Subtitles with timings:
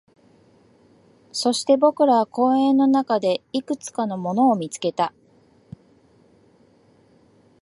[1.31, 5.13] そして、僕らは公園の中でいくつかのものを見つけた